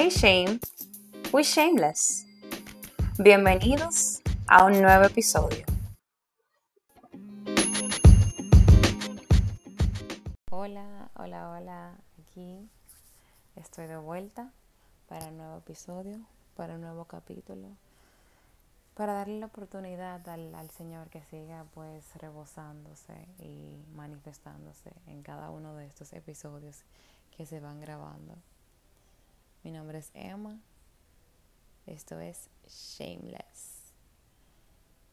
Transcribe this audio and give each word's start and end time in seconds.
Hey 0.00 0.10
Shame, 0.10 0.60
we 1.32 1.42
shameless. 1.42 2.24
Bienvenidos 3.18 4.22
a 4.46 4.64
un 4.64 4.80
nuevo 4.80 5.06
episodio. 5.06 5.64
Hola, 10.52 11.10
hola, 11.14 11.50
hola. 11.50 11.98
Aquí 12.20 12.70
estoy 13.56 13.88
de 13.88 13.96
vuelta 13.96 14.52
para 15.08 15.26
un 15.30 15.38
nuevo 15.38 15.58
episodio, 15.58 16.20
para 16.54 16.76
un 16.76 16.82
nuevo 16.82 17.06
capítulo, 17.06 17.66
para 18.94 19.14
darle 19.14 19.40
la 19.40 19.46
oportunidad 19.46 20.28
al, 20.28 20.70
Señor 20.70 21.08
que 21.08 21.22
siga 21.22 21.64
pues 21.74 22.04
rebosándose 22.14 23.26
y 23.40 23.82
manifestándose 23.96 24.92
en 25.08 25.24
cada 25.24 25.50
uno 25.50 25.74
de 25.74 25.86
estos 25.86 26.12
episodios 26.12 26.84
que 27.36 27.46
se 27.46 27.58
van 27.58 27.80
grabando. 27.80 28.36
Mi 29.64 29.70
nombre 29.70 29.98
es 29.98 30.10
Emma. 30.14 30.58
Esto 31.86 32.20
es 32.20 32.48
Shameless. 32.68 33.92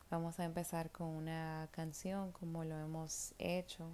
Vamos 0.09 0.40
a 0.40 0.45
empezar 0.45 0.91
con 0.91 1.08
una 1.08 1.68
canción 1.71 2.31
como 2.31 2.63
lo 2.63 2.77
hemos 2.77 3.34
hecho 3.40 3.90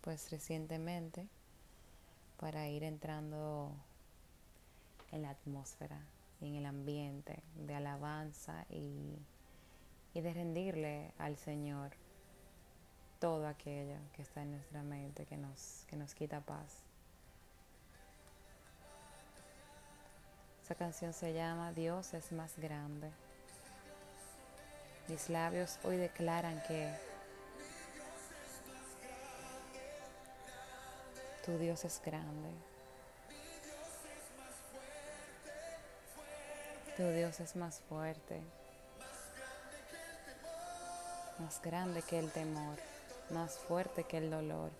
pues 0.00 0.30
recientemente 0.30 1.28
para 2.38 2.68
ir 2.68 2.82
entrando 2.82 3.72
en 5.12 5.22
la 5.22 5.30
atmósfera 5.30 6.00
en 6.46 6.56
el 6.56 6.66
ambiente 6.66 7.42
de 7.54 7.74
alabanza 7.74 8.66
y, 8.68 9.16
y 10.14 10.20
de 10.20 10.34
rendirle 10.34 11.12
al 11.18 11.36
Señor 11.36 11.92
todo 13.20 13.46
aquello 13.46 13.98
que 14.14 14.22
está 14.22 14.42
en 14.42 14.52
nuestra 14.52 14.82
mente 14.82 15.24
que 15.24 15.36
nos, 15.36 15.84
que 15.86 15.96
nos 15.96 16.14
quita 16.14 16.40
paz. 16.40 16.82
Esa 20.72 20.78
canción 20.78 21.12
se 21.12 21.34
llama 21.34 21.70
Dios 21.72 22.14
es 22.14 22.32
más 22.32 22.56
grande. 22.56 23.10
Mis 25.06 25.28
labios 25.28 25.78
hoy 25.84 25.98
declaran 25.98 26.62
que 26.66 26.90
tu 31.44 31.58
Dios 31.58 31.84
es 31.84 32.00
grande. 32.02 32.48
Tu 36.96 37.06
Dios 37.10 37.38
es 37.40 37.54
más 37.54 37.82
fuerte, 37.86 38.40
más 41.38 41.60
grande 41.60 42.00
que 42.00 42.18
el 42.18 42.32
temor, 42.32 42.78
más 43.28 43.58
fuerte 43.58 44.04
que 44.04 44.16
el 44.16 44.30
dolor. 44.30 44.70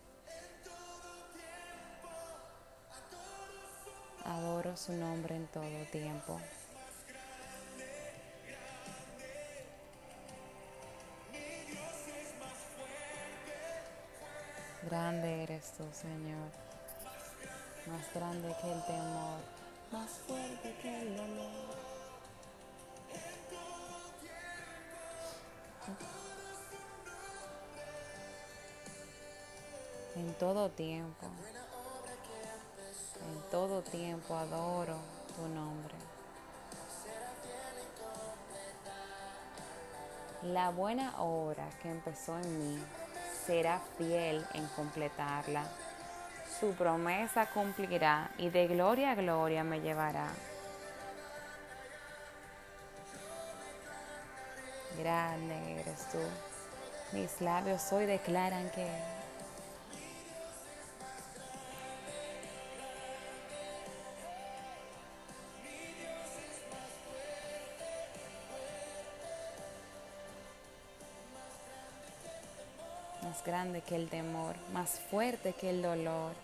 Adoro 4.25 4.77
su 4.77 4.93
nombre 4.93 5.37
en 5.37 5.47
todo 5.49 5.85
tiempo. 5.91 6.41
Grande 14.89 15.43
eres 15.45 15.73
tú, 15.73 15.85
Señor, 15.93 16.51
más 17.87 18.13
grande 18.15 18.55
que 18.61 18.73
el 18.73 18.85
temor, 18.85 19.41
más 19.93 20.11
fuerte 20.27 20.77
que 20.83 21.01
el 21.03 21.17
dolor. 21.17 21.93
En 30.17 30.35
todo 30.35 30.69
tiempo, 30.71 31.27
todo 33.53 33.83
tiempo 33.83 34.35
adoro 34.35 34.97
tu 35.37 35.47
nombre. 35.47 35.95
La 40.43 40.71
buena 40.71 41.21
obra 41.21 41.69
que 41.83 41.91
empezó 41.91 42.39
en 42.39 42.59
mí 42.59 42.83
será 43.47 43.79
fiel 43.99 44.45
en 44.55 44.67
completarla. 44.69 45.65
Su 46.59 46.73
promesa 46.73 47.45
cumplirá 47.51 48.31
y 48.39 48.49
de 48.49 48.69
gloria 48.69 49.11
a 49.11 49.15
gloria 49.17 49.63
me 49.65 49.83
llevará. 49.83 50.29
Grande 54.99 55.81
eres 55.81 56.09
tú. 56.11 56.19
Mis 57.13 57.39
labios 57.43 57.93
hoy 57.93 58.07
declaran 58.07 58.71
que 58.71 59.22
más 73.33 73.45
grande 73.45 73.81
que 73.81 73.97
el 73.97 74.11
temor, 74.11 74.57
más 74.75 75.01
fuerte 75.01 75.55
que 75.55 75.71
el 75.71 75.81
dolor. 75.81 76.35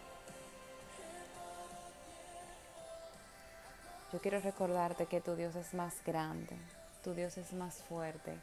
Yo 4.10 4.18
quiero 4.20 4.40
recordarte 4.40 5.04
que 5.04 5.20
tu 5.20 5.36
Dios 5.36 5.54
es 5.54 5.74
más 5.74 6.02
grande, 6.02 6.56
tu 7.04 7.12
Dios 7.12 7.36
es 7.36 7.52
más 7.52 7.82
fuerte 7.82 8.38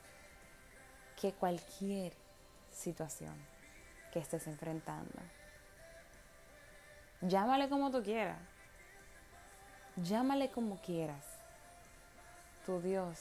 que 1.20 1.32
cualquier 1.32 2.14
situación 2.72 3.34
que 4.14 4.20
estés 4.20 4.46
enfrentando. 4.46 5.20
Llámale 7.22 7.68
como 7.68 7.90
tú 7.90 8.04
quieras. 8.04 8.38
Llámale 9.96 10.52
como 10.52 10.80
quieras. 10.84 11.26
Tu 12.68 12.80
Dios 12.80 13.18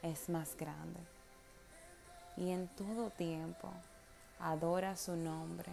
es 0.00 0.30
más 0.30 0.56
grande. 0.56 1.00
Y 2.38 2.52
en 2.52 2.68
todo 2.68 3.10
tiempo 3.10 3.70
adora 4.42 4.96
su 4.96 5.16
nombre. 5.16 5.70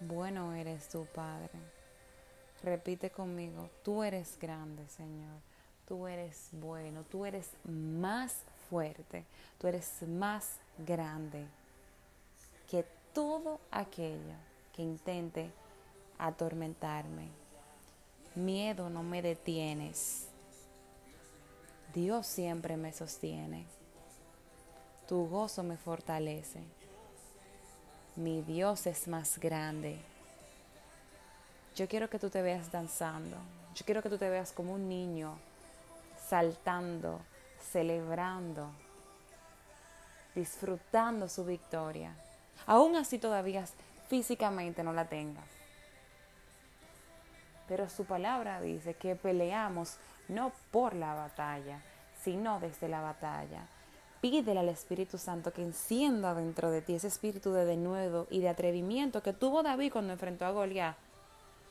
Bueno 0.00 0.54
eres 0.54 0.88
tu 0.88 1.04
Padre. 1.06 1.58
Repite 2.62 3.10
conmigo, 3.10 3.68
tú 3.82 4.02
eres 4.02 4.38
grande, 4.38 4.86
Señor. 4.88 5.38
Tú 5.86 6.06
eres 6.06 6.48
bueno, 6.52 7.02
tú 7.10 7.26
eres 7.26 7.50
más 7.64 8.44
fuerte, 8.68 9.24
tú 9.58 9.66
eres 9.66 10.02
más 10.02 10.58
grande 10.78 11.44
que 12.70 12.84
todo 13.12 13.58
aquello 13.72 14.36
que 14.72 14.82
intente 14.82 15.50
atormentarme. 16.18 17.28
Miedo 18.36 18.88
no 18.88 19.02
me 19.02 19.20
detienes. 19.20 20.28
Dios 21.92 22.26
siempre 22.28 22.76
me 22.76 22.92
sostiene. 22.92 23.66
Tu 25.10 25.26
gozo 25.26 25.64
me 25.64 25.76
fortalece. 25.76 26.60
Mi 28.14 28.42
Dios 28.42 28.86
es 28.86 29.08
más 29.08 29.40
grande. 29.40 29.98
Yo 31.74 31.88
quiero 31.88 32.08
que 32.08 32.20
tú 32.20 32.30
te 32.30 32.40
veas 32.40 32.70
danzando. 32.70 33.36
Yo 33.74 33.84
quiero 33.84 34.02
que 34.02 34.08
tú 34.08 34.18
te 34.18 34.30
veas 34.30 34.52
como 34.52 34.72
un 34.72 34.88
niño 34.88 35.36
saltando, 36.28 37.18
celebrando, 37.72 38.70
disfrutando 40.32 41.28
su 41.28 41.44
victoria. 41.44 42.14
Aún 42.64 42.94
así 42.94 43.18
todavía 43.18 43.64
físicamente 44.06 44.84
no 44.84 44.92
la 44.92 45.06
tengas. 45.06 45.48
Pero 47.66 47.88
su 47.88 48.04
palabra 48.04 48.60
dice 48.60 48.94
que 48.94 49.16
peleamos 49.16 49.96
no 50.28 50.52
por 50.70 50.94
la 50.94 51.14
batalla, 51.14 51.82
sino 52.22 52.60
desde 52.60 52.86
la 52.86 53.00
batalla 53.00 53.66
pídele 54.20 54.60
al 54.60 54.68
Espíritu 54.68 55.18
Santo 55.18 55.52
que 55.52 55.62
encienda 55.62 56.34
dentro 56.34 56.70
de 56.70 56.82
ti 56.82 56.94
ese 56.94 57.08
espíritu 57.08 57.52
de 57.52 57.64
denuedo 57.64 58.26
y 58.30 58.40
de 58.40 58.48
atrevimiento 58.48 59.22
que 59.22 59.32
tuvo 59.32 59.62
David 59.62 59.92
cuando 59.92 60.12
enfrentó 60.12 60.44
a 60.44 60.50
Goliat. 60.50 60.96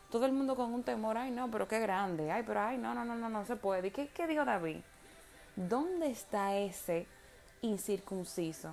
Todo 0.10 0.26
el 0.26 0.32
mundo 0.32 0.56
con 0.56 0.74
un 0.74 0.84
temor, 0.84 1.18
ay 1.18 1.30
no, 1.30 1.52
pero 1.52 1.68
qué 1.68 1.80
grande, 1.80 2.32
ay, 2.32 2.44
pero 2.46 2.62
ay, 2.62 2.78
no, 2.78 2.96
no, 2.96 3.06
no, 3.06 3.16
no, 3.16 3.30
no 3.30 3.46
se 3.46 3.56
puede. 3.56 3.90
¿Y 3.90 3.92
qué, 3.92 4.08
qué 4.08 4.26
dijo 4.26 4.44
David? 4.44 4.78
¿Dónde 5.56 6.10
está 6.10 6.56
ese 6.56 7.06
incircunciso? 7.62 8.72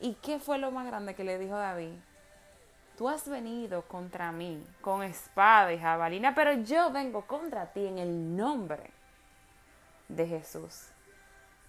¿Y 0.00 0.14
qué 0.14 0.38
fue 0.38 0.58
lo 0.58 0.70
más 0.70 0.86
grande 0.86 1.14
que 1.14 1.24
le 1.24 1.38
dijo 1.38 1.56
David? 1.56 1.92
Tú 2.96 3.08
has 3.08 3.28
venido 3.28 3.82
contra 3.82 4.32
mí 4.32 4.64
con 4.80 5.02
espada 5.02 5.72
y 5.72 5.78
jabalina, 5.78 6.34
pero 6.34 6.54
yo 6.54 6.90
vengo 6.90 7.26
contra 7.26 7.66
ti 7.72 7.86
en 7.86 7.98
el 7.98 8.36
nombre 8.36 8.90
de 10.08 10.26
Jesús. 10.26 10.88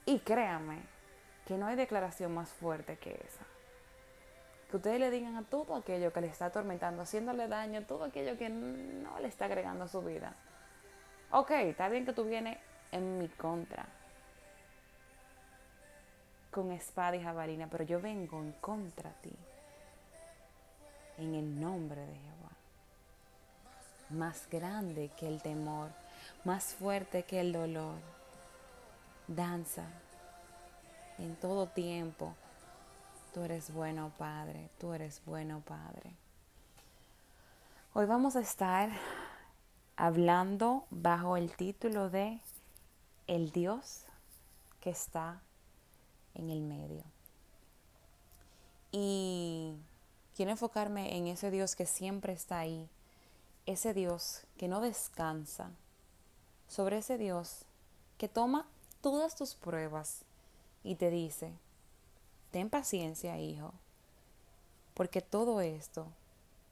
Y 0.06 0.20
créame 0.20 0.80
que 1.46 1.58
no 1.58 1.68
hay 1.68 1.76
declaración 1.76 2.34
más 2.34 2.50
fuerte 2.50 2.98
que 2.98 3.12
esa. 3.12 3.46
Que 4.70 4.78
ustedes 4.78 5.00
le 5.00 5.10
digan 5.10 5.36
a 5.36 5.44
todo 5.44 5.76
aquello 5.76 6.14
que 6.14 6.22
le 6.22 6.28
está 6.28 6.46
atormentando, 6.46 7.02
haciéndole 7.02 7.48
daño, 7.48 7.84
todo 7.84 8.04
aquello 8.04 8.38
que 8.38 8.50
no 8.50 9.20
le 9.20 9.28
está 9.28 9.46
agregando 9.46 9.86
a 9.86 9.88
su 9.88 10.02
vida. 10.02 10.34
Ok, 11.32 11.52
está 11.52 11.90
bien 11.90 12.06
que 12.06 12.14
tú 12.14 12.26
vienes 12.26 12.58
en 12.92 13.20
mi 13.20 13.28
contra 13.30 13.86
con 16.52 16.72
espada 16.72 17.16
y 17.16 17.24
jabalina, 17.24 17.68
pero 17.70 17.84
yo 17.84 18.02
vengo 18.02 18.40
en 18.40 18.52
contra 18.54 19.10
de 19.10 19.30
ti. 19.30 19.36
En 21.18 21.36
el 21.36 21.60
nombre 21.60 22.02
de 22.02 22.16
Jehová. 22.16 22.50
más 24.10 24.48
grande 24.50 25.12
que 25.18 25.28
el 25.28 25.42
temor, 25.42 25.90
más 26.44 26.74
fuerte 26.74 27.24
que 27.24 27.42
el 27.42 27.54
dolor. 27.54 28.00
Danza 29.30 29.84
en 31.20 31.36
todo 31.36 31.68
tiempo. 31.68 32.34
Tú 33.32 33.44
eres 33.44 33.72
bueno, 33.72 34.12
Padre, 34.18 34.72
tú 34.80 34.92
eres 34.92 35.22
bueno, 35.24 35.62
Padre. 35.68 36.16
Hoy 37.94 38.08
vamos 38.08 38.36
a 38.36 38.40
estar 38.40 38.90
hablando 39.96 40.86
bajo 40.90 41.38
el 41.38 41.56
título 41.56 42.10
de 42.10 42.40
El 43.28 43.52
Dios 43.52 44.06
que 44.82 44.90
está 44.90 45.40
en 46.34 46.50
el 46.50 46.62
medio. 46.62 47.04
Y 48.92 49.76
quiero 50.36 50.50
enfocarme 50.50 51.16
en 51.18 51.28
ese 51.28 51.52
Dios 51.52 51.76
que 51.76 51.86
siempre 51.86 52.34
está 52.34 52.58
ahí, 52.58 52.90
ese 53.68 53.94
Dios 53.94 54.42
que 54.58 54.68
no 54.68 54.82
descansa, 54.82 55.70
sobre 56.68 56.98
ese 56.98 57.20
Dios 57.20 57.66
que 58.18 58.28
toma 58.28 58.66
todas 59.02 59.36
tus 59.36 59.56
pruebas 59.56 60.24
y 60.84 60.96
te 60.96 61.10
dice, 61.10 61.54
ten 62.52 62.70
paciencia, 62.70 63.38
hijo, 63.38 63.74
porque 64.94 65.22
todo 65.22 65.62
esto 65.62 66.08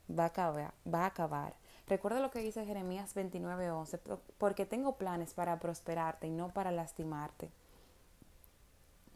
va 0.08 0.24
a 0.24 0.28
acabar. 0.28 0.74
Va 0.92 1.04
a 1.04 1.08
acabar. 1.08 1.56
Recuerda 1.88 2.20
lo 2.20 2.32
que 2.32 2.40
dice 2.40 2.66
Jeremías 2.66 3.16
29:11, 3.16 4.00
porque 4.38 4.66
tengo 4.66 4.98
planes 4.98 5.34
para 5.34 5.60
prosperarte 5.60 6.28
y 6.28 6.32
no 6.32 6.50
para 6.50 6.72
lastimarte. 6.72 7.50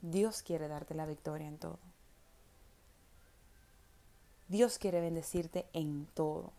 Dios 0.02 0.42
quiere 0.42 0.68
darte 0.68 0.96
la 0.96 1.06
victoria 1.06 1.48
en 1.48 1.58
todo. 1.58 1.80
Dios 4.48 4.78
quiere 4.78 5.00
bendecirte 5.00 5.68
en 5.74 6.08
todo. 6.14 6.52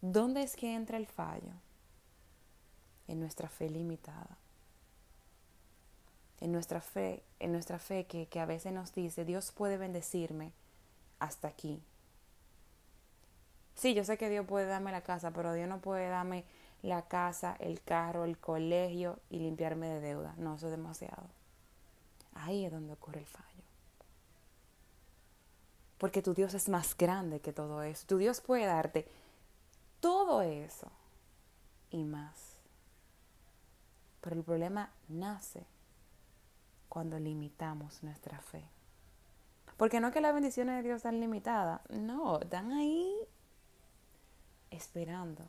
¿Dónde 0.00 0.42
es 0.42 0.56
que 0.56 0.74
entra 0.74 0.98
el 0.98 1.06
fallo? 1.06 1.52
En 3.08 3.20
nuestra 3.20 3.48
fe 3.48 3.70
limitada. 3.70 4.36
En 6.40 6.52
nuestra 6.52 6.80
fe, 6.80 7.22
en 7.40 7.52
nuestra 7.52 7.78
fe 7.78 8.06
que, 8.06 8.26
que 8.26 8.40
a 8.40 8.46
veces 8.46 8.72
nos 8.72 8.92
dice, 8.92 9.24
Dios 9.24 9.52
puede 9.52 9.78
bendecirme 9.78 10.52
hasta 11.18 11.48
aquí. 11.48 11.82
Sí, 13.74 13.94
yo 13.94 14.04
sé 14.04 14.16
que 14.16 14.30
Dios 14.30 14.46
puede 14.46 14.66
darme 14.66 14.92
la 14.92 15.02
casa, 15.02 15.30
pero 15.30 15.52
Dios 15.52 15.68
no 15.68 15.80
puede 15.80 16.08
darme 16.08 16.44
la 16.82 17.02
casa, 17.02 17.56
el 17.60 17.82
carro, 17.82 18.24
el 18.24 18.38
colegio 18.38 19.18
y 19.30 19.38
limpiarme 19.38 19.88
de 19.88 20.00
deuda. 20.00 20.34
No, 20.38 20.56
eso 20.56 20.66
es 20.66 20.72
demasiado. 20.72 21.24
Ahí 22.34 22.64
es 22.64 22.72
donde 22.72 22.92
ocurre 22.92 23.20
el 23.20 23.26
fallo. 23.26 23.46
Porque 25.98 26.22
tu 26.22 26.34
Dios 26.34 26.54
es 26.54 26.68
más 26.68 26.96
grande 26.96 27.40
que 27.40 27.52
todo 27.52 27.82
eso. 27.82 28.06
Tu 28.06 28.18
Dios 28.18 28.40
puede 28.40 28.66
darte 28.66 29.08
todo 30.00 30.42
eso 30.42 30.90
y 31.90 32.04
más. 32.04 32.60
Pero 34.20 34.36
el 34.36 34.42
problema 34.42 34.90
nace 35.08 35.64
cuando 36.96 37.18
limitamos 37.18 38.02
nuestra 38.02 38.40
fe. 38.40 38.64
Porque 39.76 40.00
no 40.00 40.06
es 40.06 40.14
que 40.14 40.22
las 40.22 40.32
bendiciones 40.32 40.76
de 40.76 40.82
Dios 40.82 40.96
están 40.96 41.20
limitadas, 41.20 41.82
no, 41.90 42.40
están 42.40 42.72
ahí 42.72 43.14
esperando 44.70 45.44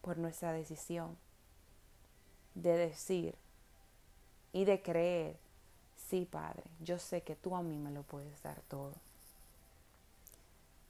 por 0.00 0.18
nuestra 0.18 0.52
decisión 0.52 1.18
de 2.54 2.76
decir 2.76 3.34
y 4.52 4.66
de 4.66 4.80
creer 4.82 5.36
sí, 5.96 6.28
Padre, 6.30 6.62
yo 6.78 7.00
sé 7.00 7.22
que 7.22 7.34
tú 7.34 7.56
a 7.56 7.62
mí 7.64 7.76
me 7.76 7.90
lo 7.90 8.04
puedes 8.04 8.40
dar 8.40 8.60
todo. 8.68 8.94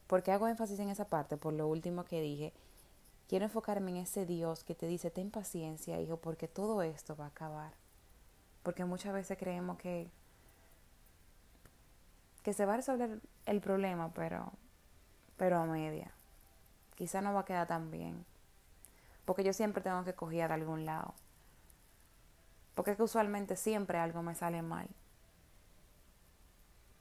Porque 0.07 0.33
hago 0.33 0.49
énfasis 0.49 0.79
en 0.81 0.91
esa 0.91 1.07
parte? 1.07 1.39
Por 1.39 1.55
lo 1.55 1.67
último 1.67 2.05
que 2.05 2.21
dije, 2.21 2.53
quiero 3.27 3.47
enfocarme 3.47 3.93
en 3.93 3.97
ese 3.97 4.27
Dios 4.27 4.65
que 4.65 4.75
te 4.75 4.87
dice, 4.87 5.11
ten 5.11 5.31
paciencia, 5.31 5.99
hijo, 5.99 6.19
porque 6.19 6.47
todo 6.47 6.83
esto 6.83 7.17
va 7.17 7.25
a 7.25 7.29
acabar. 7.29 7.82
Porque 8.63 8.85
muchas 8.85 9.13
veces 9.13 9.39
creemos 9.39 9.79
que, 9.79 10.11
que 12.43 12.53
se 12.53 12.67
va 12.67 12.75
a 12.75 12.77
resolver 12.77 13.21
el 13.47 13.61
problema, 13.61 14.13
pero, 14.15 14.53
pero 15.37 15.59
a 15.59 15.67
media. 15.67 16.13
Quizá 16.95 17.21
no 17.21 17.35
va 17.35 17.41
a 17.41 17.45
quedar 17.45 17.67
tan 17.67 17.91
bien. 17.91 18.25
Porque 19.25 19.45
yo 19.45 19.53
siempre 19.53 19.83
tengo 19.83 20.05
que 20.05 20.15
coger 20.15 20.49
de 20.49 20.55
algún 20.55 20.85
lado. 20.85 21.15
Porque 22.75 22.93
es 22.93 22.97
que 22.97 23.03
usualmente 23.03 23.57
siempre 23.57 23.99
algo 23.99 24.23
me 24.23 24.35
sale 24.35 24.63
mal. 24.63 24.89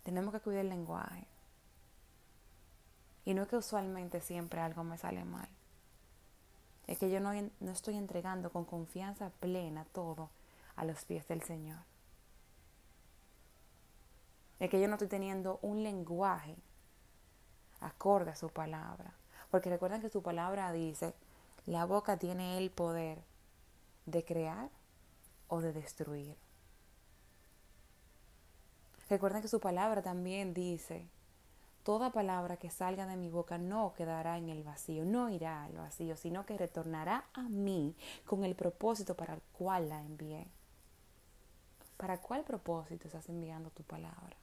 Tenemos 0.04 0.34
que 0.34 0.40
cuidar 0.40 0.62
el 0.62 0.69
lenguaje. 0.69 1.28
Y 3.24 3.36
no 3.36 3.44
es 3.44 3.48
que 3.48 3.58
usualmente 3.58 4.19
siempre 4.19 4.62
algo 4.62 4.84
me 4.84 4.98
sale 4.98 5.24
mal. 5.24 5.48
Es 6.88 6.98
que 6.98 7.12
yo 7.12 7.19
no, 7.19 7.31
no 7.60 7.72
estoy 7.72 7.96
entregando 7.96 8.52
con 8.52 8.66
confianza 8.66 9.30
plena 9.40 9.86
todo 9.86 10.31
a 10.76 10.86
los 10.86 11.06
pies 11.06 11.28
del 11.28 11.42
Señor. 11.42 11.80
Es 14.60 14.70
que 14.70 14.80
yo 14.80 14.88
no 14.88 14.94
estoy 14.94 15.08
teniendo 15.08 15.60
un 15.62 15.84
lenguaje 15.84 16.56
acorde 17.80 18.32
a 18.32 18.36
su 18.36 18.50
palabra. 18.50 19.14
Porque 19.50 19.70
recuerden 19.70 20.02
que 20.02 20.10
su 20.10 20.22
palabra 20.22 20.72
dice, 20.72 21.14
la 21.66 21.86
boca 21.86 22.18
tiene 22.18 22.58
el 22.58 22.72
poder 22.72 23.22
de 24.06 24.24
crear 24.24 24.70
o 25.48 25.62
de 25.62 25.74
destruir. 25.74 26.38
Recuerden 29.10 29.42
que 29.42 29.50
su 29.50 29.60
palabra 29.60 30.02
también 30.02 30.54
dice, 30.54 31.10
toda 31.84 32.14
palabra 32.14 32.56
que 32.56 32.70
salga 32.70 33.06
de 33.06 33.18
mi 33.18 33.30
boca 33.30 33.58
no 33.58 33.94
quedará 33.94 34.38
en 34.38 34.48
el 34.48 34.64
vacío, 34.64 35.04
no 35.04 35.30
irá 35.30 35.66
al 35.66 35.74
vacío, 35.74 36.16
sino 36.16 36.46
que 36.46 36.58
retornará 36.58 37.26
a 37.34 37.42
mí 37.42 37.96
con 38.26 38.46
el 38.46 38.56
propósito 38.56 39.18
para 39.18 39.34
el 39.34 39.42
cual 39.52 39.90
la 39.90 40.00
envié. 40.00 40.48
¿Para 42.01 42.18
cuál 42.18 42.44
propósito 42.44 43.06
estás 43.06 43.30
enviando 43.30 43.69
tu 43.69 43.83
palabra? 43.83 44.36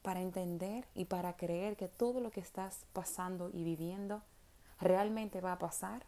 Para 0.00 0.22
entender 0.22 0.88
y 0.94 1.04
para 1.04 1.36
creer 1.36 1.76
que 1.76 1.86
todo 1.86 2.20
lo 2.20 2.30
que 2.30 2.40
estás 2.40 2.86
pasando 2.94 3.50
y 3.52 3.62
viviendo 3.62 4.22
realmente 4.80 5.42
va 5.42 5.52
a 5.52 5.58
pasar. 5.58 6.06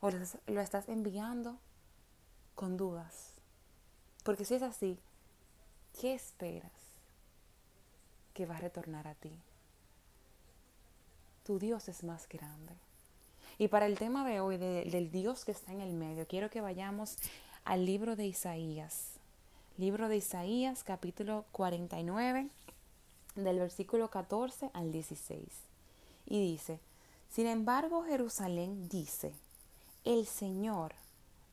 ¿O 0.00 0.08
lo 0.10 0.60
estás 0.62 0.88
enviando 0.88 1.58
con 2.54 2.78
dudas? 2.78 3.34
Porque 4.24 4.46
si 4.46 4.54
es 4.54 4.62
así, 4.62 4.98
¿qué 6.00 6.14
esperas 6.14 6.72
que 8.32 8.46
va 8.46 8.56
a 8.56 8.60
retornar 8.60 9.06
a 9.06 9.16
ti? 9.16 9.38
Tu 11.44 11.58
Dios 11.58 11.90
es 11.90 12.04
más 12.04 12.26
grande. 12.26 12.74
Y 13.58 13.68
para 13.68 13.86
el 13.86 13.98
tema 13.98 14.26
de 14.26 14.40
hoy, 14.40 14.56
del 14.56 15.10
Dios 15.10 15.44
que 15.44 15.52
está 15.52 15.72
en 15.72 15.80
el 15.80 15.92
medio, 15.92 16.26
quiero 16.26 16.50
que 16.50 16.60
vayamos 16.60 17.16
al 17.64 17.84
libro 17.84 18.16
de 18.16 18.26
Isaías. 18.26 19.08
Libro 19.78 20.08
de 20.08 20.16
Isaías, 20.16 20.84
capítulo 20.84 21.44
49, 21.52 22.48
del 23.36 23.58
versículo 23.58 24.10
14 24.10 24.70
al 24.72 24.92
16. 24.92 25.42
Y 26.26 26.40
dice, 26.40 26.80
sin 27.30 27.46
embargo 27.46 28.04
Jerusalén 28.04 28.88
dice, 28.88 29.32
el 30.04 30.26
Señor 30.26 30.94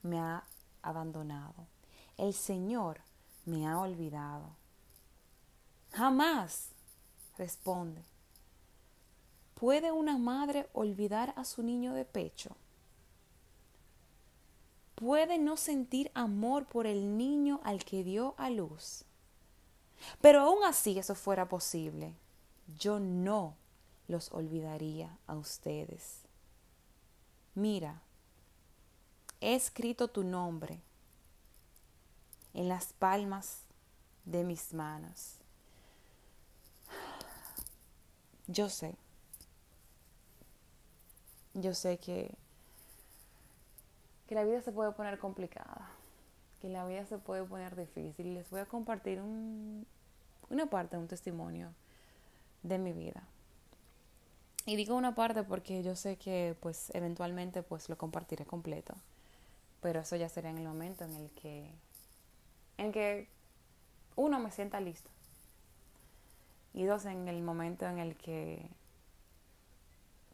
me 0.02 0.20
ha 0.20 0.44
abandonado 0.82 1.68
el 2.20 2.34
Señor 2.34 3.00
me 3.46 3.66
ha 3.66 3.80
olvidado. 3.80 4.50
Jamás, 5.94 6.68
responde. 7.38 8.04
¿Puede 9.60 9.92
una 9.92 10.18
madre 10.18 10.70
olvidar 10.72 11.34
a 11.36 11.44
su 11.44 11.64
niño 11.64 11.94
de 11.94 12.06
pecho? 12.06 12.56
¿Puede 14.96 15.38
no 15.38 15.58
sentir 15.58 16.12
amor 16.14 16.66
por 16.66 16.88
el 16.88 17.18
niño 17.18 17.60
al 17.66 17.84
que 17.84 18.06
dio 18.06 18.36
a 18.38 18.50
luz? 18.50 19.04
Pero 20.22 20.42
aún 20.42 20.64
así 20.64 20.98
eso 20.98 21.14
fuera 21.14 21.50
posible, 21.50 22.14
yo 22.78 23.02
no 23.02 23.56
los 24.08 24.32
olvidaría 24.32 25.18
a 25.28 25.36
ustedes. 25.36 26.22
Mira, 27.54 28.02
he 29.42 29.56
escrito 29.56 30.08
tu 30.08 30.24
nombre 30.24 30.80
en 32.54 32.70
las 32.70 32.94
palmas 32.94 33.64
de 34.24 34.46
mis 34.46 34.74
manos. 34.74 35.36
Yo 38.48 38.70
sé, 38.70 38.96
yo 41.62 41.74
sé 41.74 41.98
que, 41.98 42.32
que 44.28 44.36
la 44.36 44.44
vida 44.44 44.62
se 44.62 44.72
puede 44.72 44.92
poner 44.92 45.20
complicada, 45.20 45.90
que 46.62 46.70
la 46.70 46.86
vida 46.86 47.06
se 47.06 47.18
puede 47.18 47.44
poner 47.44 47.76
difícil. 47.76 48.34
Les 48.34 48.50
voy 48.50 48.62
a 48.62 48.66
compartir 48.66 49.22
un, 49.22 49.86
una 50.50 50.66
parte, 50.68 50.98
un 50.98 51.08
testimonio 51.08 51.74
de 52.64 52.78
mi 52.78 52.94
vida. 52.94 53.24
Y 54.66 54.76
digo 54.76 54.96
una 54.96 55.16
parte 55.16 55.44
porque 55.44 55.82
yo 55.82 55.96
sé 55.96 56.18
que 56.18 56.56
pues 56.60 56.92
eventualmente 56.94 57.64
pues 57.64 57.90
lo 57.90 57.98
compartiré 57.98 58.46
completo. 58.46 58.94
Pero 59.82 60.02
eso 60.02 60.16
ya 60.16 60.30
sería 60.30 60.52
en 60.52 60.58
el 60.58 60.68
momento 60.68 61.06
en 61.06 61.16
el 61.16 61.30
que 61.32 61.72
en 62.78 62.92
que 62.92 63.28
uno 64.16 64.40
me 64.40 64.52
sienta 64.52 64.80
listo. 64.80 65.10
Y 66.74 66.84
dos, 66.84 67.06
en 67.06 67.28
el 67.28 67.42
momento 67.42 67.86
en 67.88 68.00
el 68.00 68.16
que, 68.16 68.70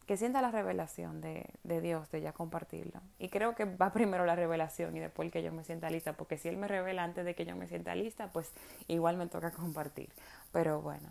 que 0.06 0.18
sienta 0.18 0.42
la 0.42 0.52
revelación 0.52 1.20
de, 1.20 1.50
de 1.64 1.82
Dios, 1.82 2.12
de 2.12 2.22
ya 2.22 2.32
compartirlo. 2.32 3.02
Y 3.18 3.30
creo 3.30 3.56
que 3.56 3.66
va 3.66 3.92
primero 3.92 4.26
la 4.26 4.36
revelación 4.36 4.96
y 4.96 5.00
después 5.00 5.32
que 5.32 5.42
yo 5.42 5.52
me 5.52 5.64
sienta 5.64 5.90
lista, 5.90 6.14
porque 6.14 6.38
si 6.38 6.48
Él 6.48 6.58
me 6.58 6.68
revela 6.68 7.04
antes 7.04 7.26
de 7.26 7.34
que 7.34 7.46
yo 7.46 7.56
me 7.56 7.68
sienta 7.68 7.96
lista, 7.96 8.32
pues 8.32 8.52
igual 8.88 9.18
me 9.18 9.28
toca 9.28 9.52
compartir. 9.52 10.10
Pero 10.52 10.82
bueno. 10.82 11.10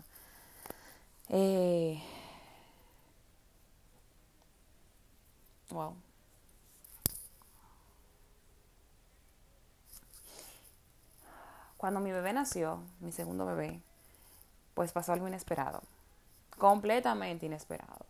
Eh, 1.29 2.01
wow. 5.69 5.95
Cuando 11.77 11.99
mi 11.99 12.11
bebé 12.11 12.33
nació, 12.33 12.81
mi 12.99 13.11
segundo 13.11 13.45
bebé, 13.45 13.81
pues 14.73 14.91
pasó 14.91 15.13
algo 15.13 15.27
inesperado, 15.27 15.81
completamente 16.57 17.45
inesperado. 17.45 18.05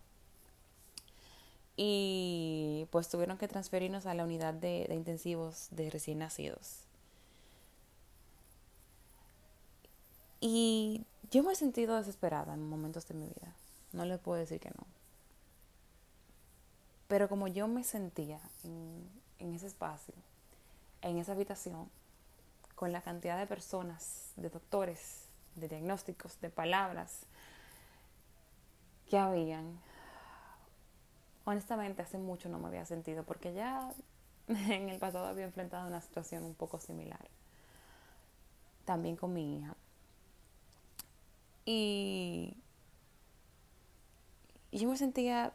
Y 1.77 2.87
pues 2.91 3.09
tuvieron 3.09 3.37
que 3.37 3.47
transferirnos 3.47 4.05
a 4.05 4.13
la 4.13 4.23
unidad 4.23 4.53
de, 4.53 4.85
de 4.87 4.95
intensivos 4.95 5.67
de 5.71 5.89
recién 5.89 6.19
nacidos. 6.19 6.85
Y 10.39 11.05
yo 11.31 11.43
me 11.43 11.53
he 11.53 11.55
sentido 11.55 11.97
desesperada 11.97 12.53
en 12.53 12.69
momentos 12.69 13.07
de 13.07 13.15
mi 13.15 13.25
vida. 13.25 13.53
No 13.93 14.05
le 14.05 14.17
puedo 14.17 14.39
decir 14.39 14.59
que 14.59 14.69
no. 14.69 14.85
Pero 17.07 17.29
como 17.29 17.47
yo 17.47 17.67
me 17.67 17.83
sentía 17.83 18.39
en, 18.63 19.09
en 19.39 19.53
ese 19.53 19.67
espacio, 19.67 20.13
en 21.01 21.17
esa 21.17 21.33
habitación, 21.33 21.89
con 22.75 22.91
la 22.91 23.01
cantidad 23.01 23.37
de 23.37 23.47
personas, 23.47 24.31
de 24.35 24.49
doctores, 24.49 25.25
de 25.55 25.69
diagnósticos, 25.69 26.39
de 26.41 26.49
palabras 26.49 27.21
que 29.09 29.17
habían. 29.17 29.79
Honestamente, 31.45 32.01
hace 32.01 32.17
mucho 32.17 32.49
no 32.49 32.59
me 32.59 32.67
había 32.67 32.85
sentido 32.85 33.23
porque 33.23 33.53
ya 33.53 33.93
en 34.47 34.89
el 34.89 34.99
pasado 34.99 35.27
había 35.27 35.45
enfrentado 35.45 35.87
una 35.87 36.01
situación 36.01 36.43
un 36.43 36.55
poco 36.55 36.79
similar. 36.79 37.25
También 38.83 39.15
con 39.15 39.33
mi 39.33 39.57
hija. 39.57 39.75
Y, 41.65 42.55
yo 44.71 44.89
me 44.89 44.97
sentía, 44.97 45.53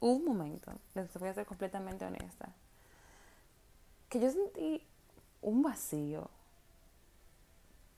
un 0.00 0.24
momento, 0.24 0.72
les 0.94 1.12
voy 1.14 1.28
a 1.28 1.34
ser 1.34 1.46
completamente 1.46 2.04
honesta, 2.04 2.52
que 4.08 4.20
yo 4.20 4.30
sentí 4.30 4.82
un 5.40 5.62
vacío 5.62 6.28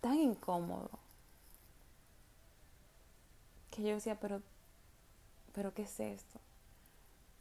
tan 0.01 0.15
incómodo 0.15 0.91
que 3.71 3.83
yo 3.83 3.95
decía, 3.95 4.19
pero, 4.21 4.41
pero 5.53 5.75
¿qué 5.75 5.83
es 5.83 6.01
esto? 6.01 6.41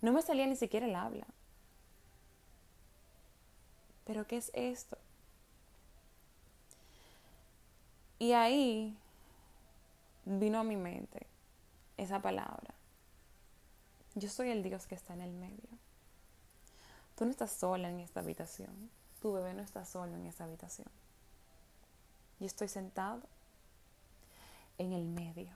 No 0.06 0.12
me 0.12 0.22
salía 0.22 0.46
ni 0.46 0.56
siquiera 0.56 0.86
el 0.86 0.96
habla. 0.96 1.26
Pero 4.06 4.28
¿qué 4.28 4.38
es 4.38 4.52
esto? 4.54 5.00
Y 8.20 8.34
ahí 8.34 8.96
vino 10.26 10.60
a 10.60 10.64
mi 10.64 10.76
mente 10.76 11.26
esa 11.98 12.22
palabra. 12.22 12.76
Yo 14.14 14.30
soy 14.30 14.52
el 14.52 14.62
Dios 14.62 14.86
que 14.86 14.94
está 14.94 15.16
en 15.16 15.22
el 15.22 15.32
medio. 15.32 15.70
Tú 17.16 17.26
no 17.26 17.32
estás 17.32 17.54
sola 17.54 17.90
en 17.90 18.00
esta 18.00 18.20
habitación. 18.20 18.92
Tu 19.24 19.34
bebé 19.34 19.56
no 19.56 19.64
está 19.64 19.86
solo 19.86 20.14
en 20.14 20.28
esta 20.28 20.44
habitación. 20.44 20.92
Yo 22.40 22.46
estoy 22.46 22.68
sentado 22.68 23.24
en 24.78 24.94
el 24.94 25.04
medio 25.04 25.56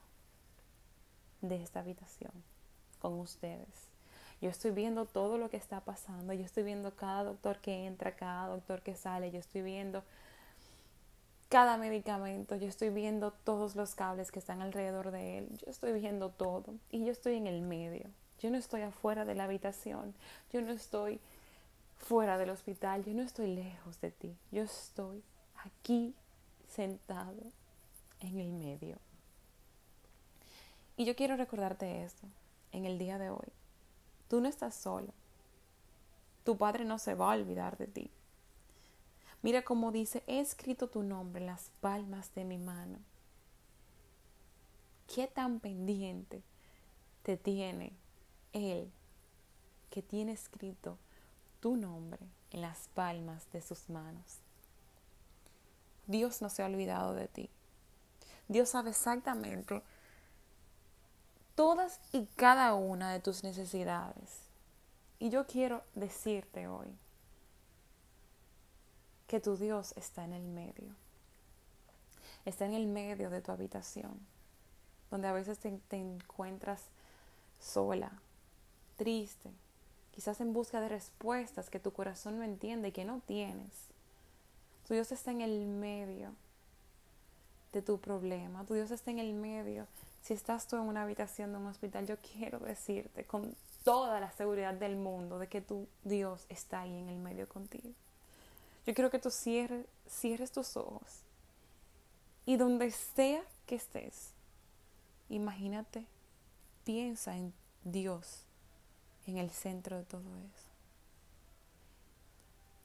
de 1.41 1.61
esta 1.61 1.81
habitación 1.81 2.31
con 2.99 3.13
ustedes. 3.19 3.89
Yo 4.41 4.49
estoy 4.49 4.71
viendo 4.71 5.05
todo 5.05 5.37
lo 5.37 5.49
que 5.49 5.57
está 5.57 5.81
pasando. 5.81 6.33
Yo 6.33 6.45
estoy 6.45 6.63
viendo 6.63 6.95
cada 6.95 7.23
doctor 7.23 7.59
que 7.59 7.85
entra, 7.85 8.15
cada 8.15 8.47
doctor 8.47 8.81
que 8.81 8.95
sale. 8.95 9.31
Yo 9.31 9.39
estoy 9.39 9.61
viendo 9.61 10.03
cada 11.49 11.77
medicamento. 11.77 12.55
Yo 12.55 12.67
estoy 12.67 12.89
viendo 12.89 13.31
todos 13.31 13.75
los 13.75 13.95
cables 13.95 14.31
que 14.31 14.39
están 14.39 14.61
alrededor 14.61 15.11
de 15.11 15.39
él. 15.39 15.49
Yo 15.57 15.69
estoy 15.69 15.91
viendo 15.99 16.29
todo. 16.29 16.75
Y 16.89 17.03
yo 17.03 17.11
estoy 17.11 17.35
en 17.35 17.47
el 17.47 17.61
medio. 17.61 18.09
Yo 18.39 18.49
no 18.49 18.57
estoy 18.57 18.81
afuera 18.81 19.25
de 19.25 19.35
la 19.35 19.43
habitación. 19.43 20.13
Yo 20.53 20.61
no 20.61 20.71
estoy 20.71 21.19
fuera 21.97 22.37
del 22.37 22.49
hospital. 22.49 23.03
Yo 23.03 23.13
no 23.13 23.23
estoy 23.23 23.53
lejos 23.53 23.99
de 23.99 24.11
ti. 24.11 24.37
Yo 24.51 24.63
estoy 24.63 25.21
aquí 25.65 26.15
sentado 26.69 27.43
en 28.21 28.39
el 28.39 28.51
medio. 28.51 28.97
Y 30.95 31.05
yo 31.05 31.15
quiero 31.15 31.35
recordarte 31.35 32.03
esto 32.03 32.27
en 32.71 32.85
el 32.85 32.97
día 32.97 33.17
de 33.17 33.29
hoy. 33.29 33.58
Tú 34.29 34.39
no 34.39 34.47
estás 34.47 34.75
solo. 34.75 35.11
Tu 36.45 36.57
Padre 36.57 36.85
no 36.85 36.99
se 36.99 37.15
va 37.15 37.33
a 37.33 37.35
olvidar 37.35 37.77
de 37.77 37.87
ti. 37.87 38.11
Mira 39.41 39.63
cómo 39.63 39.91
dice, 39.91 40.23
he 40.27 40.39
escrito 40.39 40.87
tu 40.87 41.03
nombre 41.03 41.41
en 41.41 41.47
las 41.47 41.71
palmas 41.81 42.33
de 42.35 42.45
mi 42.45 42.57
mano. 42.57 42.99
¿Qué 45.13 45.27
tan 45.27 45.59
pendiente 45.59 46.43
te 47.23 47.37
tiene 47.37 47.91
Él 48.53 48.91
que 49.89 50.03
tiene 50.03 50.33
escrito 50.33 50.97
tu 51.59 51.75
nombre 51.75 52.21
en 52.51 52.61
las 52.61 52.87
palmas 52.93 53.51
de 53.51 53.61
sus 53.61 53.89
manos? 53.89 54.39
Dios 56.05 56.41
no 56.41 56.49
se 56.49 56.61
ha 56.61 56.67
olvidado 56.67 57.15
de 57.15 57.27
ti. 57.27 57.49
Dios 58.47 58.69
sabe 58.69 58.91
exactamente 58.91 59.81
todas 61.59 61.99
y 62.13 62.25
cada 62.37 62.73
una 62.73 63.11
de 63.11 63.19
tus 63.19 63.43
necesidades. 63.43 64.43
Y 65.19 65.29
yo 65.29 65.45
quiero 65.45 65.83
decirte 65.93 66.69
hoy 66.69 66.87
que 69.27 69.41
tu 69.41 69.57
Dios 69.57 69.93
está 69.97 70.23
en 70.23 70.31
el 70.31 70.47
medio. 70.47 70.95
Está 72.45 72.65
en 72.65 72.75
el 72.75 72.87
medio 72.87 73.29
de 73.29 73.41
tu 73.41 73.51
habitación, 73.51 74.17
donde 75.11 75.27
a 75.27 75.33
veces 75.33 75.59
te, 75.59 75.81
encuentras 75.91 76.81
sola, 77.59 78.13
triste, 78.95 79.51
quizás 80.11 80.39
en 80.39 80.53
busca 80.53 80.79
de 80.79 80.87
respuestas 80.87 81.69
que 81.69 81.81
tu 81.81 81.91
corazón 81.91 82.37
no 82.37 82.43
entiende 82.45 82.87
y 82.87 82.93
que 82.93 83.03
no 83.03 83.19
tienes. 83.27 83.73
Tu 84.87 84.93
Dios 84.93 85.11
está 85.11 85.31
en 85.31 85.41
el 85.41 85.67
medio 85.67 86.31
de 87.73 87.81
tu 87.81 87.99
problema. 87.99 88.63
Tu 88.63 88.75
Dios 88.75 88.91
está 88.91 89.11
en 89.11 89.19
el 89.19 89.33
medio. 89.33 89.87
Si 90.21 90.33
estás 90.33 90.67
tú 90.67 90.75
en 90.75 90.83
una 90.83 91.03
habitación 91.03 91.51
de 91.51 91.57
un 91.57 91.67
hospital, 91.67 92.05
yo 92.05 92.17
quiero 92.17 92.59
decirte 92.59 93.25
con 93.25 93.55
toda 93.83 94.19
la 94.19 94.31
seguridad 94.31 94.73
del 94.73 94.95
mundo 94.95 95.39
de 95.39 95.47
que 95.47 95.61
tu 95.61 95.87
Dios 96.03 96.45
está 96.49 96.81
ahí 96.81 96.95
en 96.95 97.09
el 97.09 97.17
medio 97.17 97.47
contigo. 97.47 97.93
Yo 98.85 98.93
quiero 98.93 99.09
que 99.09 99.19
tú 99.19 99.31
cierres, 99.31 99.85
cierres 100.07 100.51
tus 100.51 100.75
ojos 100.77 101.21
y 102.45 102.57
donde 102.57 102.91
sea 102.91 103.43
que 103.65 103.75
estés, 103.75 104.31
imagínate, 105.29 106.05
piensa 106.83 107.35
en 107.35 107.53
Dios 107.83 108.43
en 109.27 109.37
el 109.37 109.51
centro 109.51 109.97
de 109.97 110.03
todo 110.03 110.21
eso. 110.21 110.69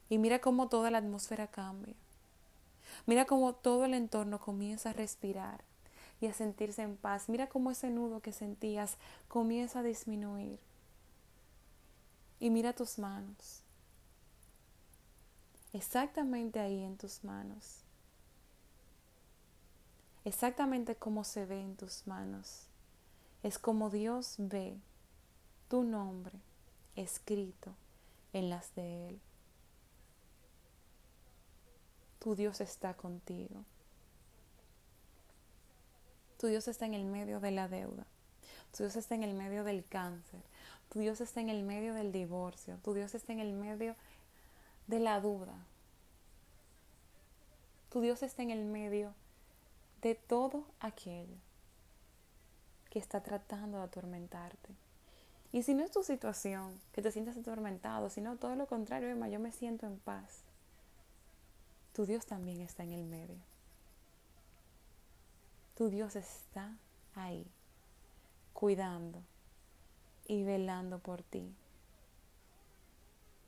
Y 0.09 0.17
mira 0.19 0.39
cómo 0.39 0.69
toda 0.69 0.91
la 0.91 0.99
atmósfera 0.99 1.47
cambia. 1.47 1.95
Mira 3.07 3.25
cómo 3.25 3.53
todo 3.53 3.85
el 3.85 3.93
entorno 3.93 4.39
comienza 4.39 4.91
a 4.91 4.93
respirar 4.93 5.63
y 6.21 6.27
a 6.27 6.33
sentirse 6.33 6.81
en 6.81 6.97
paz. 6.97 7.29
Mira 7.29 7.47
cómo 7.47 7.71
ese 7.71 7.89
nudo 7.89 8.21
que 8.21 8.31
sentías 8.31 8.97
comienza 9.27 9.79
a 9.79 9.83
disminuir. 9.83 10.59
Y 12.39 12.49
mira 12.49 12.73
tus 12.73 12.99
manos. 12.99 13.61
Exactamente 15.73 16.59
ahí 16.59 16.83
en 16.83 16.97
tus 16.97 17.23
manos. 17.23 17.81
Exactamente 20.23 20.95
como 20.95 21.23
se 21.23 21.45
ve 21.45 21.61
en 21.61 21.75
tus 21.75 22.07
manos. 22.07 22.67
Es 23.43 23.59
como 23.59 23.89
Dios 23.89 24.35
ve 24.37 24.77
tu 25.67 25.83
nombre 25.83 26.39
escrito 26.95 27.75
en 28.33 28.49
las 28.49 28.73
de 28.75 29.09
Él 29.09 29.21
tu 32.25 32.33
Dios 32.33 32.59
está 32.59 32.95
contigo. 32.95 33.63
Tu 36.45 36.49
Dios 36.49 36.67
está 36.67 36.85
en 36.85 36.93
el 36.93 37.05
medio 37.05 37.39
de 37.39 37.49
la 37.49 37.67
deuda. 37.67 38.05
Tu 38.71 38.83
Dios 38.83 38.95
está 38.97 39.15
en 39.15 39.23
el 39.23 39.33
medio 39.33 39.63
del 39.63 39.83
cáncer. 39.83 40.41
Tu 40.89 40.99
Dios 40.99 41.19
está 41.19 41.41
en 41.41 41.49
el 41.49 41.63
medio 41.63 41.95
del 41.95 42.11
divorcio. 42.11 42.77
Tu 42.83 42.93
Dios 42.93 43.15
está 43.15 43.33
en 43.33 43.39
el 43.39 43.51
medio 43.51 43.95
de 44.85 44.99
la 44.99 45.19
duda. 45.19 45.55
Tu 47.89 47.99
Dios 47.99 48.21
está 48.21 48.43
en 48.43 48.51
el 48.51 48.63
medio 48.63 49.15
de 50.03 50.13
todo 50.13 50.65
aquello 50.79 51.39
que 52.91 52.99
está 52.99 53.23
tratando 53.23 53.79
de 53.79 53.85
atormentarte. 53.85 54.69
Y 55.51 55.63
si 55.63 55.73
no 55.73 55.83
es 55.83 55.89
tu 55.89 56.03
situación, 56.03 56.79
que 56.91 57.01
te 57.01 57.11
sientas 57.11 57.37
atormentado, 57.37 58.11
sino 58.11 58.35
todo 58.35 58.55
lo 58.55 58.67
contrario, 58.67 59.09
Emma, 59.09 59.29
yo 59.29 59.39
me 59.39 59.51
siento 59.51 59.87
en 59.87 59.97
paz 59.97 60.43
tu 61.93 62.05
Dios 62.05 62.27
también 62.27 62.61
está 62.61 62.83
en 62.83 62.91
el 62.91 63.03
medio. 63.03 63.54
Tu 65.75 65.89
Dios 65.89 66.15
está 66.15 66.73
ahí, 67.15 67.45
cuidando 68.53 69.21
y 70.25 70.43
velando 70.43 70.99
por 70.99 71.21
ti. 71.21 71.53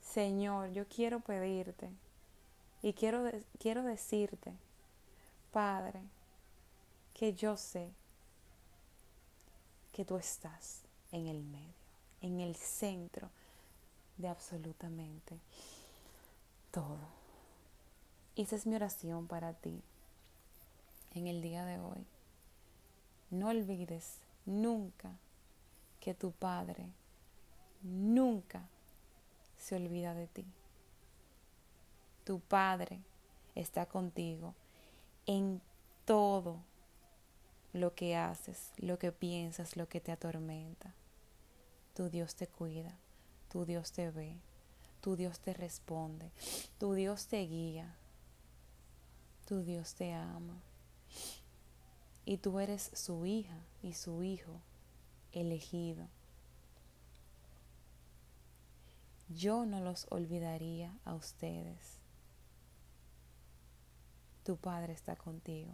Señor, 0.01 0.71
yo 0.71 0.85
quiero 0.87 1.19
pedirte 1.21 1.89
y 2.81 2.93
quiero, 2.93 3.23
quiero 3.59 3.83
decirte, 3.83 4.53
Padre, 5.51 6.01
que 7.13 7.33
yo 7.33 7.55
sé 7.57 7.89
que 9.93 10.05
tú 10.05 10.17
estás 10.17 10.81
en 11.11 11.27
el 11.27 11.43
medio, 11.43 11.73
en 12.21 12.41
el 12.41 12.55
centro 12.55 13.29
de 14.17 14.27
absolutamente 14.27 15.39
todo. 16.71 16.99
Esa 18.35 18.55
es 18.55 18.67
mi 18.67 18.75
oración 18.75 19.27
para 19.27 19.53
ti 19.53 19.81
en 21.15 21.27
el 21.27 21.41
día 21.41 21.65
de 21.65 21.79
hoy. 21.79 22.05
No 23.29 23.49
olvides 23.49 24.19
nunca 24.45 25.11
que 25.99 26.13
tu 26.13 26.31
Padre 26.31 26.87
nunca 27.81 28.61
se 29.57 29.75
olvida 29.75 30.13
de 30.13 30.27
ti. 30.27 30.45
Tu 32.23 32.39
Padre 32.39 33.01
está 33.55 33.85
contigo 33.85 34.53
en 35.25 35.61
todo 36.05 36.57
lo 37.73 37.93
que 37.93 38.15
haces, 38.15 38.71
lo 38.77 38.97
que 38.97 39.11
piensas, 39.11 39.75
lo 39.75 39.87
que 39.87 39.99
te 39.99 40.11
atormenta. 40.11 40.93
Tu 41.93 42.09
Dios 42.09 42.35
te 42.35 42.47
cuida, 42.47 42.97
tu 43.49 43.65
Dios 43.65 43.91
te 43.91 44.09
ve, 44.11 44.35
tu 45.01 45.15
Dios 45.15 45.39
te 45.39 45.53
responde, 45.53 46.31
tu 46.77 46.93
Dios 46.93 47.27
te 47.27 47.41
guía, 47.41 47.95
tu 49.45 49.61
Dios 49.61 49.95
te 49.95 50.13
ama. 50.13 50.61
Y 52.27 52.39
tú 52.39 52.59
eres 52.59 52.91
su 52.93 53.25
hija 53.25 53.57
y 53.81 53.93
su 53.93 54.21
hijo 54.21 54.59
elegido. 55.31 56.09
Yo 59.29 59.65
no 59.65 59.79
los 59.79 60.07
olvidaría 60.09 60.93
a 61.05 61.15
ustedes. 61.15 61.99
Tu 64.43 64.57
Padre 64.57 64.91
está 64.91 65.15
contigo. 65.15 65.73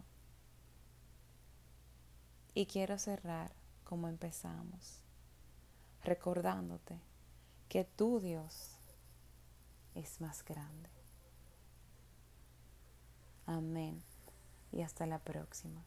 Y 2.54 2.66
quiero 2.66 3.00
cerrar 3.00 3.52
como 3.82 4.06
empezamos, 4.06 5.00
recordándote 6.04 7.00
que 7.68 7.82
tu 7.82 8.20
Dios 8.20 8.76
es 9.96 10.20
más 10.20 10.44
grande. 10.44 10.88
Amén. 13.44 14.04
Y 14.70 14.82
hasta 14.82 15.04
la 15.04 15.18
próxima. 15.18 15.84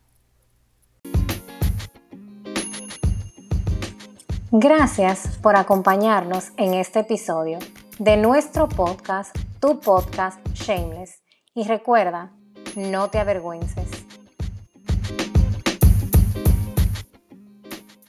Gracias 4.52 5.38
por 5.42 5.58
acompañarnos 5.58 6.54
en 6.56 6.74
este 6.74 7.00
episodio 7.00 7.60
de 8.00 8.16
nuestro 8.16 8.70
podcast, 8.70 9.38
tu 9.60 9.82
podcast 9.82 10.40
Shameless. 10.54 11.22
Y 11.54 11.66
recuerda, 11.66 12.32
no 12.78 13.10
te 13.10 13.20
avergüences 13.20 13.87